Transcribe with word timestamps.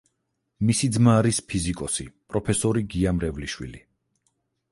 მისი 0.69 0.87
ძმა 0.95 1.13
არის 1.17 1.41
ფიზიკოსი, 1.51 2.07
პროფესორი 2.35 2.85
გია 2.95 3.13
მრევლიშვილი. 3.19 3.83